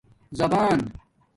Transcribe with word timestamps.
زبان 0.39 0.81